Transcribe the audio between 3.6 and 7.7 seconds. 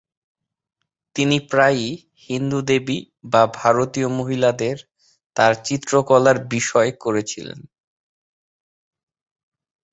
ভারতীয় মহিলাদের তার চিত্রকলার বিষয় করেছিলেন।